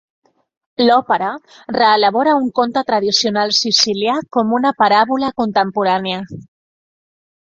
L'òpera 0.85 1.27
reelabora 1.75 2.33
un 2.39 2.49
conte 2.61 2.83
tradicional 2.89 3.53
sicilià 3.59 4.17
com 4.37 4.57
una 4.61 4.73
paràbola 4.83 5.31
contemporània. 5.43 6.23